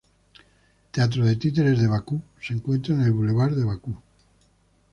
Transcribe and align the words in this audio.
Teatro 0.91 1.23
de 1.25 1.35
títeres 1.35 1.77
de 1.79 1.87
Bakú 1.93 2.19
se 2.39 2.55
encuentra 2.55 2.95
en 2.95 3.01
el 3.03 3.11
Bulevard 3.11 3.51
de 3.55 3.65
Bakú. 3.65 3.95